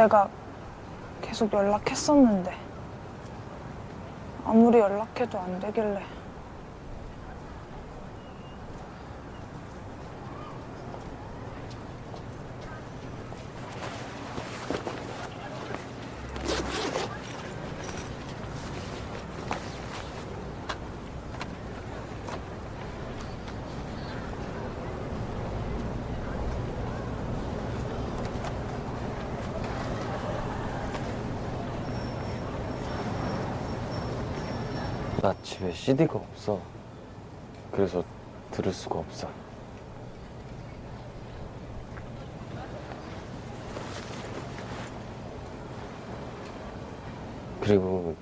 그때가 0.00 0.30
계속 1.20 1.52
연락했었는데 1.52 2.56
아무리 4.46 4.78
연락해도 4.78 5.38
안 5.38 5.60
되길래 5.60 6.02
나 35.22 35.34
집에 35.60 35.72
CD가 35.72 36.18
없어. 36.18 36.58
그래서 37.70 38.02
들을 38.50 38.72
수가 38.72 38.98
없어. 39.00 39.28
그리고 47.60 48.16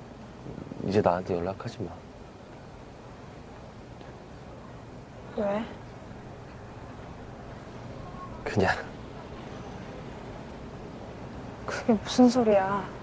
이제 0.85 1.01
나한테 1.01 1.37
연락하지 1.37 1.81
마. 1.81 1.93
왜? 5.37 5.65
그냥 8.43 8.77
그게 11.65 11.93
무슨 11.93 12.29
소리야? 12.29 12.98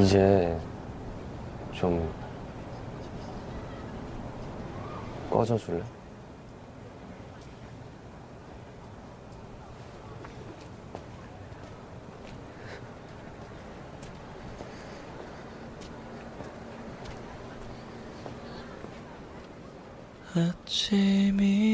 이제 0.00 0.58
좀 1.72 2.10
꺼져 5.30 5.58
줄래? 5.58 5.82
아침이 20.34 21.69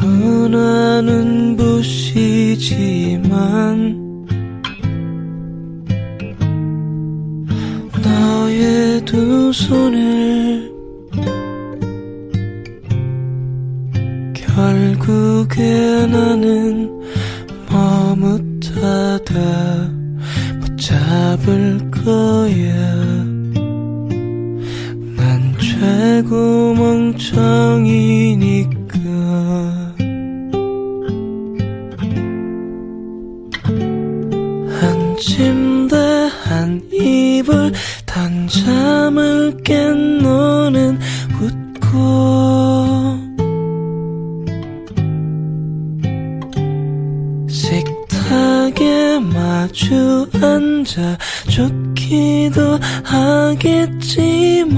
너무나 0.00 1.00
눈부시지만 1.02 1.56
너의 8.02 9.04
두 9.04 9.52
손을 9.52 10.70
결국에 14.34 16.06
나는 16.06 16.90
머뭇하다 17.70 19.34
붙잡을 20.60 21.90
거야. 21.90 22.74
난 25.16 25.54
최고 25.58 26.74
멍청 26.74 27.75
깬 39.62 40.18
너는 40.18 40.98
웃고. 41.40 43.16
식탁에 47.48 49.18
마주 49.18 50.28
앉아 50.42 51.18
좋기도 51.48 52.78
하겠지만 53.04 54.76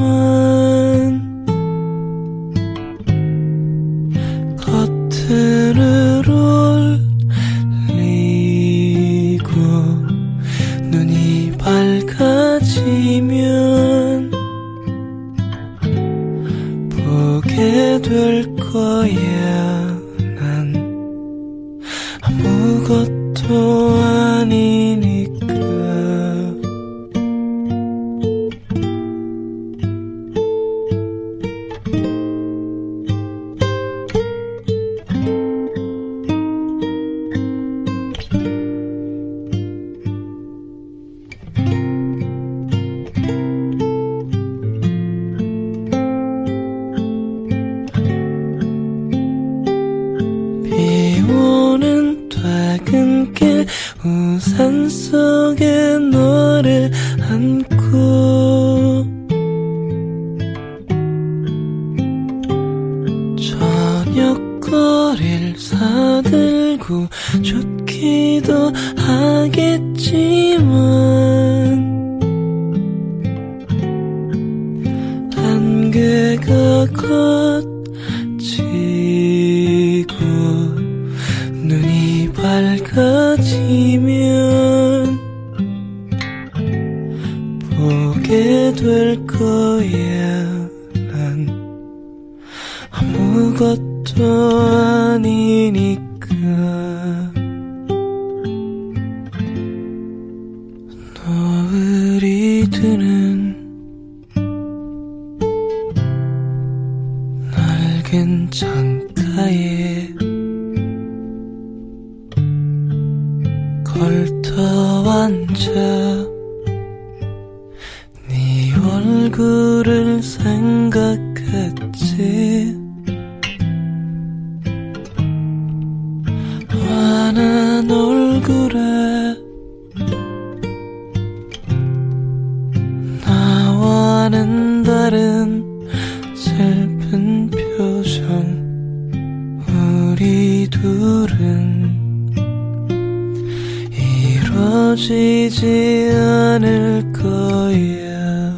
지워지지 144.59 146.11
않을 146.13 147.13
거야. 147.13 148.53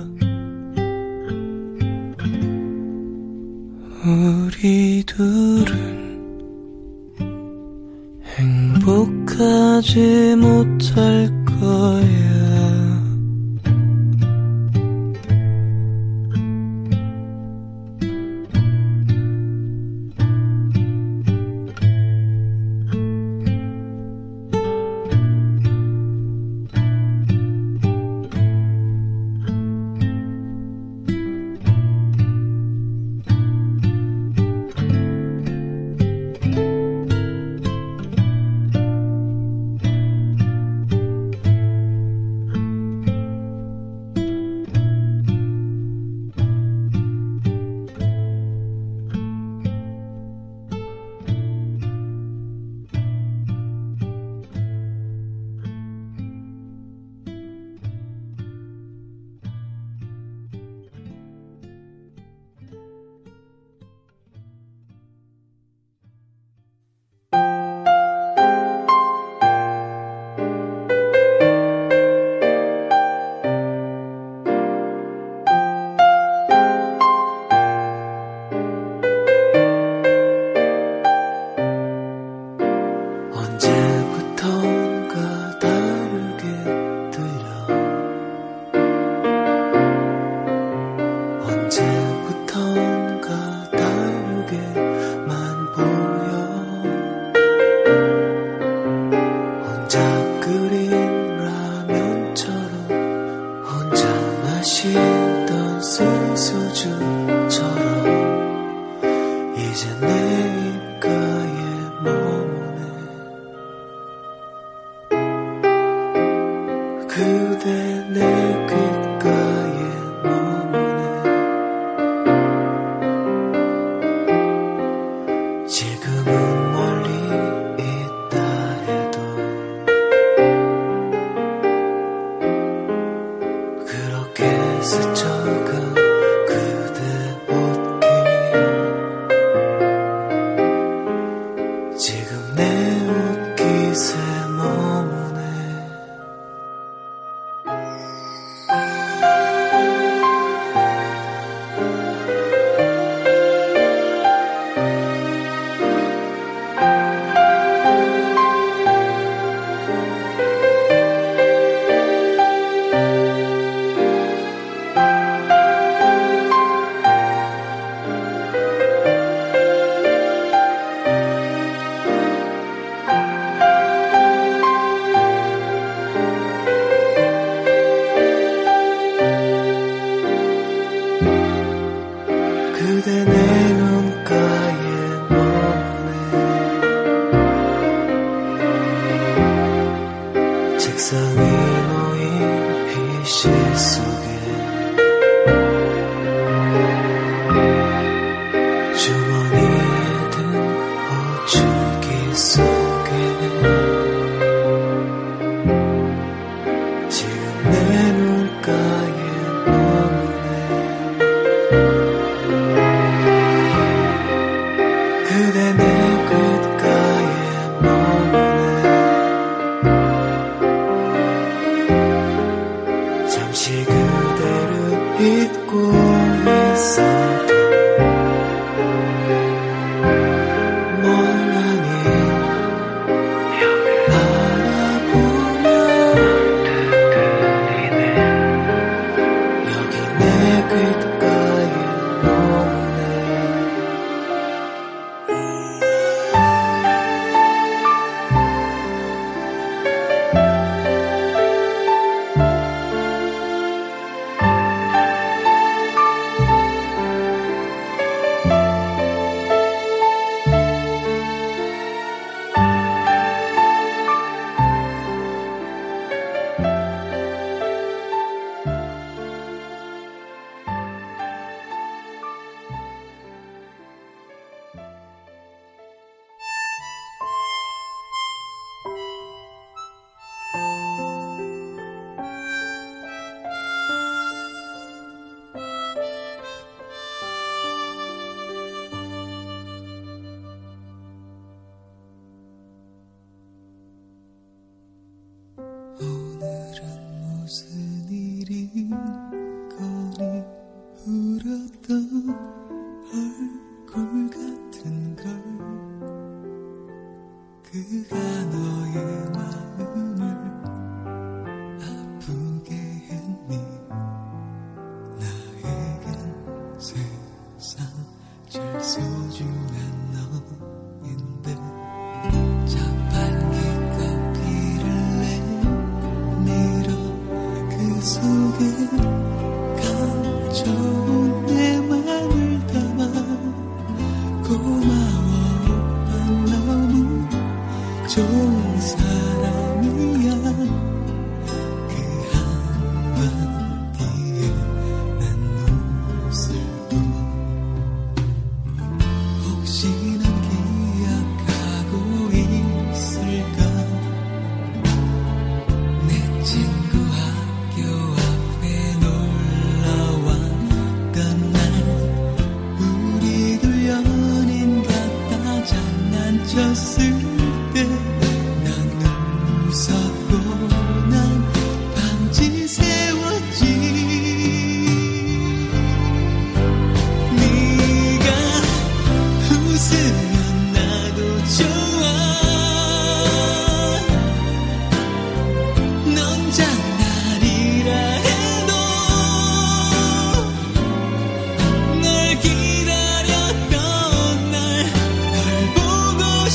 우리 4.06 5.04
둘은 5.04 6.18
행복하지 8.38 10.36
못 10.36 10.59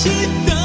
보고 0.05 0.64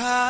How 0.00 0.29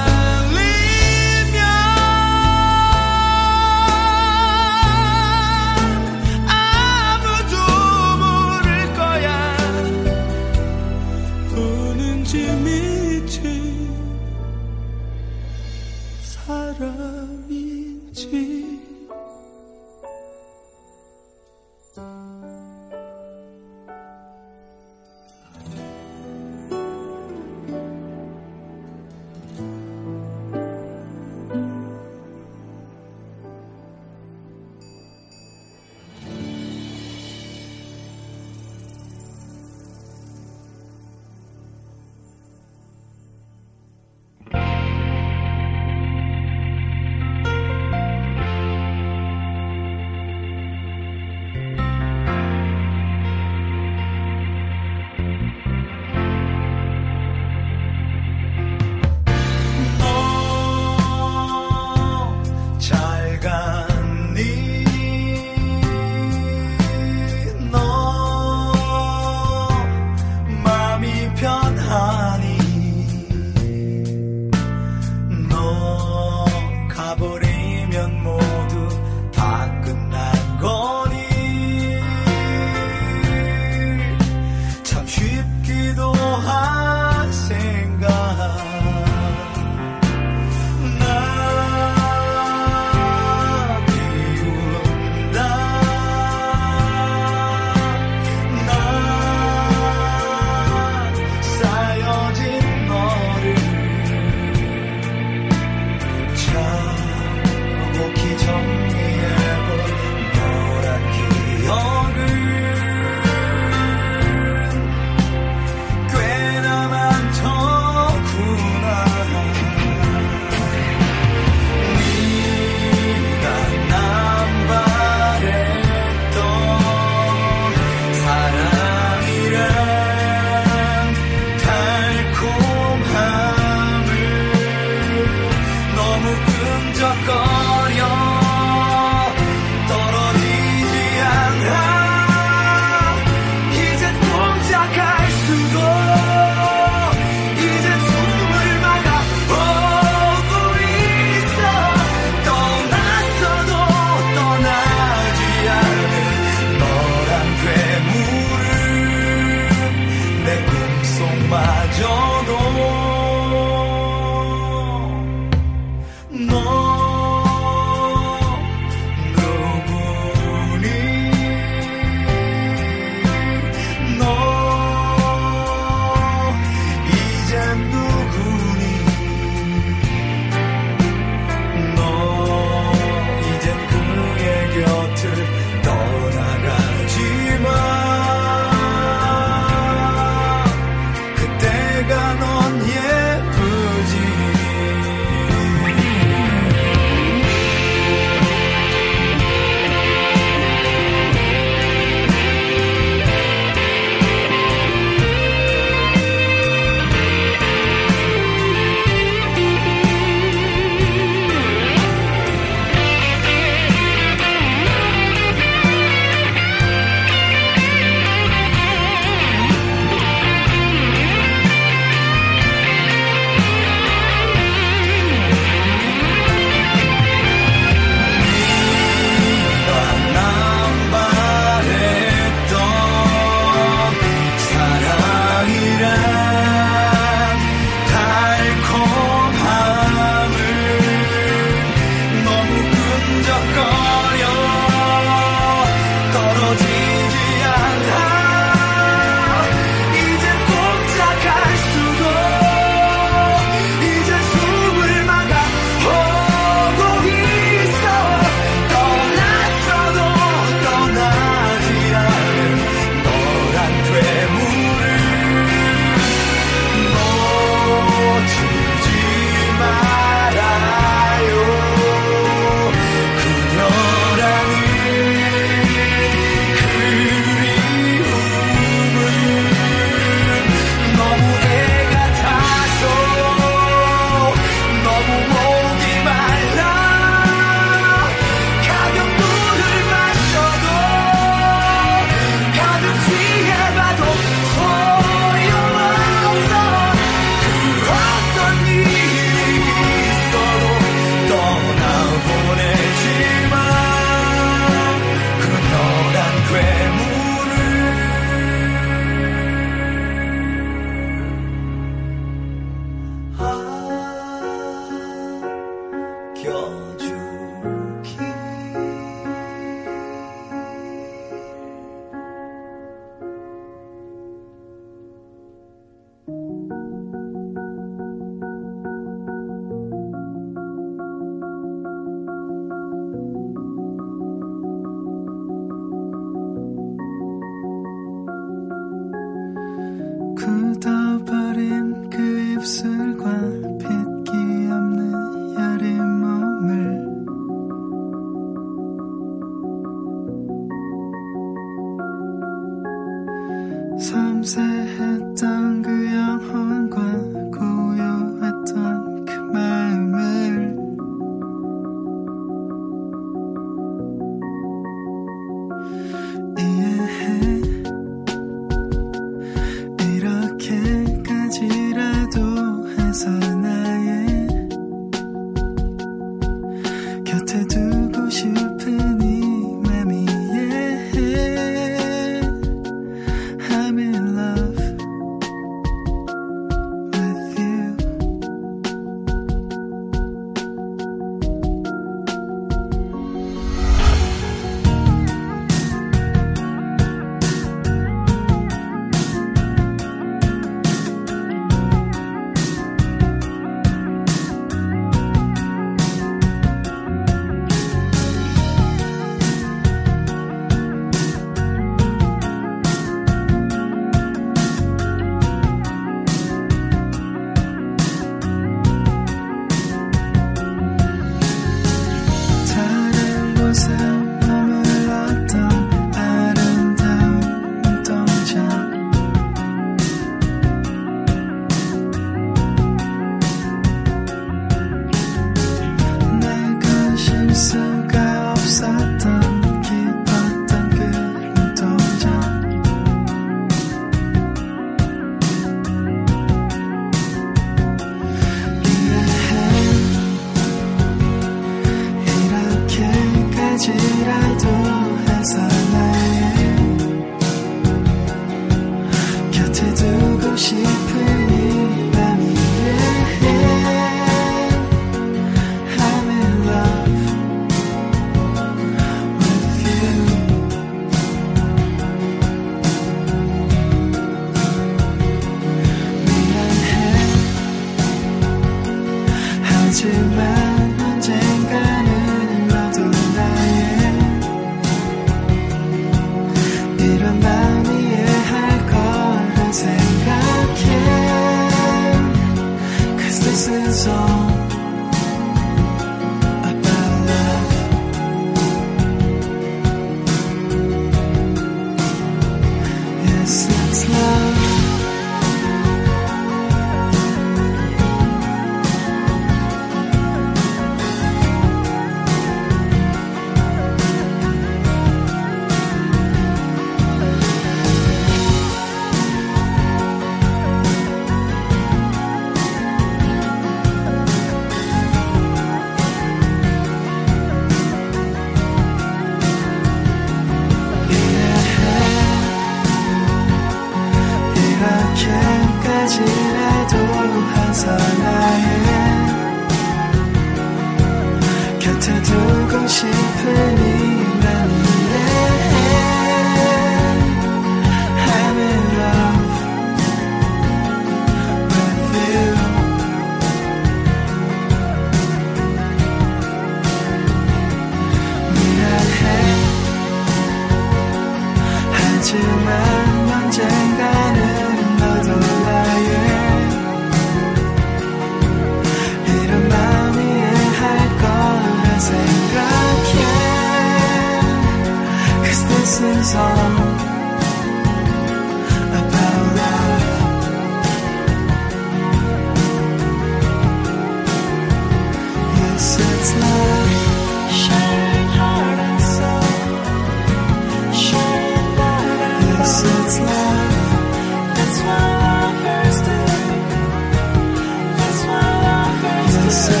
the. 599.71 600.00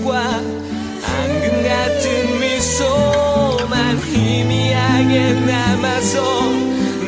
손짓과 0.00 0.18
앙금 0.18 1.62
같은 1.62 2.40
미소만 2.40 3.98
희미하게 3.98 5.32
남아서 5.32 6.42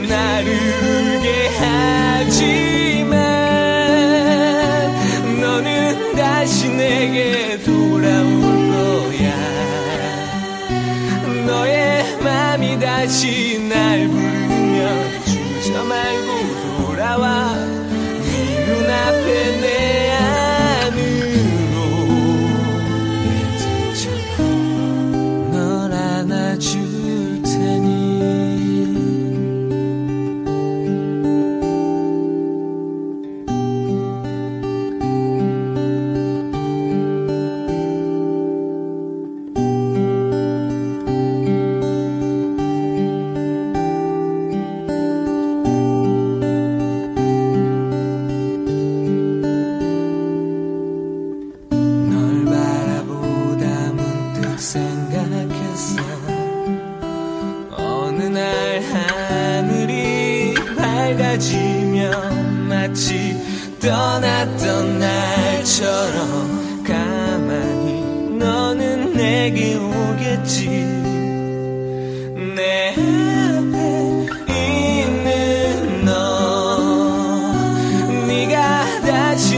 나를 0.08 0.52
울게 0.52 1.50
하지만 1.58 3.16
너는 5.40 6.14
다시 6.16 6.68
내게 6.68 7.58
돌아올 7.62 8.40
거야. 8.70 9.32
너의 11.46 12.18
맘이 12.18 12.78
다시 12.78 13.51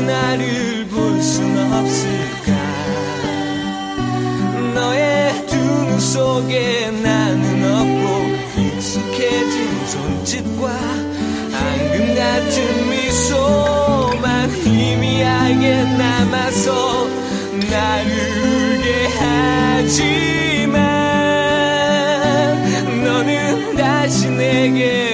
나를 0.07 0.86
볼 0.88 1.20
순 1.22 1.57
없을까? 1.72 2.52
너의 4.74 5.46
두 5.46 5.55
눈 5.57 6.00
속에 6.00 6.90
나는 6.90 7.44
없고 7.64 8.61
익숙해진 8.61 9.86
손짓과 9.86 10.62
앙금 11.52 12.14
같은 12.16 12.90
미소만 12.90 14.50
희미하게 14.50 15.84
남아서 15.96 17.07
나를 17.70 18.11
울게 18.42 19.09
하지만 19.18 20.74
너는 23.05 23.76
다시 23.76 24.28
내게 24.30 25.13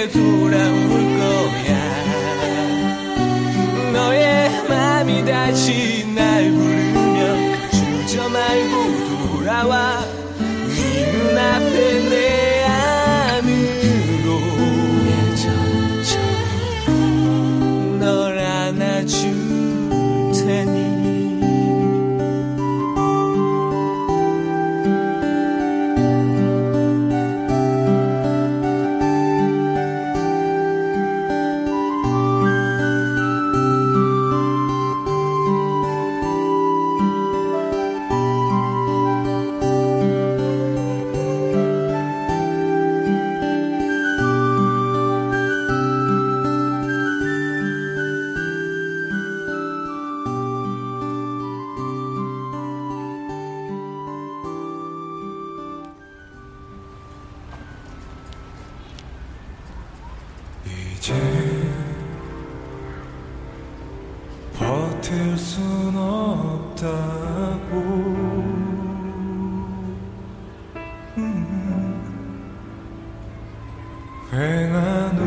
휑한 74.31 75.18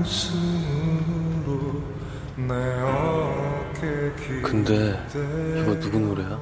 웃음으로 0.00 1.80
내 2.36 2.54
어깨 2.82 4.10
근데 4.42 4.98
이거 5.60 5.78
누구 5.78 6.00
노래야? 6.00 6.40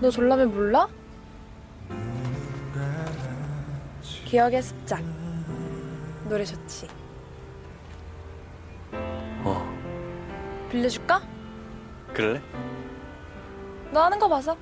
너 0.00 0.10
졸라면 0.10 0.52
몰라? 0.54 0.86
기억의 4.26 4.62
습작. 4.62 5.02
노래 6.28 6.44
좋지. 6.44 6.86
어 9.44 9.66
빌려줄까? 10.70 11.22
그래? 12.12 12.42
너 13.90 14.02
하는 14.02 14.18
거 14.18 14.28
봐서. 14.28 14.54